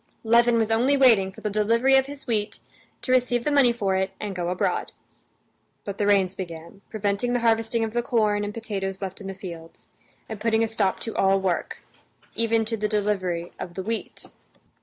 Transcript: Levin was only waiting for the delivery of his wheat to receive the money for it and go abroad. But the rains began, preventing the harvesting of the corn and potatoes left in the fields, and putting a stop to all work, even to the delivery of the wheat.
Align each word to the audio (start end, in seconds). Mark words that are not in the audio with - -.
Levin 0.23 0.57
was 0.57 0.71
only 0.71 0.97
waiting 0.97 1.31
for 1.31 1.41
the 1.41 1.49
delivery 1.51 1.95
of 1.95 2.07
his 2.07 2.25
wheat 2.25 2.59
to 3.03 3.11
receive 3.11 3.43
the 3.43 3.51
money 3.51 3.71
for 3.71 3.95
it 3.95 4.09
and 4.19 4.35
go 4.35 4.49
abroad. 4.49 4.91
But 5.85 5.99
the 5.99 6.07
rains 6.07 6.33
began, 6.33 6.81
preventing 6.89 7.33
the 7.33 7.41
harvesting 7.41 7.83
of 7.83 7.93
the 7.93 8.01
corn 8.01 8.43
and 8.43 8.51
potatoes 8.51 8.99
left 8.99 9.21
in 9.21 9.27
the 9.27 9.35
fields, 9.35 9.89
and 10.27 10.41
putting 10.41 10.63
a 10.63 10.67
stop 10.67 10.99
to 11.01 11.15
all 11.15 11.39
work, 11.39 11.83
even 12.33 12.65
to 12.65 12.77
the 12.77 12.87
delivery 12.87 13.51
of 13.59 13.75
the 13.75 13.83
wheat. 13.83 14.31